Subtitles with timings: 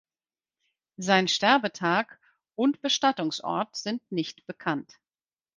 [0.97, 2.17] Sein Sterbetag
[2.55, 4.99] und Bestattungsort sind nicht bekannt.